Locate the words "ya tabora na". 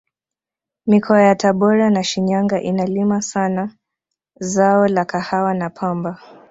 1.21-2.03